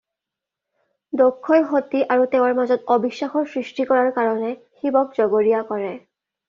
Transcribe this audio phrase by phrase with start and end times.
[1.21, 5.97] দক্ষই সতী আৰু তেওঁৰ মাজত অবিশ্বাসৰ সৃষ্টি কৰাৰ কাৰণে শিৱক জগৰীয়া কৰে।